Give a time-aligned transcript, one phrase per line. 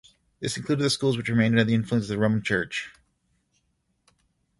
[0.39, 2.89] This included the schools which remained under the influence of the Roman Church.